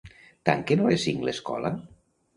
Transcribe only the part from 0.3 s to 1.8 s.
Tanquen a les cinc l'escola?